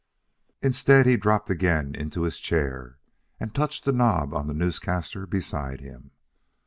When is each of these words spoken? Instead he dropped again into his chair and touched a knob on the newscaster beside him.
Instead 0.63 1.05
he 1.05 1.15
dropped 1.15 1.51
again 1.51 1.93
into 1.93 2.23
his 2.23 2.39
chair 2.39 2.97
and 3.39 3.53
touched 3.53 3.87
a 3.87 3.91
knob 3.91 4.33
on 4.33 4.47
the 4.47 4.53
newscaster 4.55 5.27
beside 5.27 5.79
him. 5.79 6.09